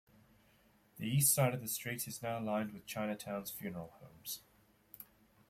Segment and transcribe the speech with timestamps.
[0.97, 4.41] The east side of the street is now lined with Chinatown's funeral homes.